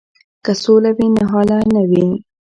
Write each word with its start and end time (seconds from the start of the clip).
که 0.45 0.51
سوله 0.63 0.91
وي 0.97 1.07
نو 1.15 1.23
هاله 1.31 1.57
نه 1.73 1.83
وي. 1.89 2.07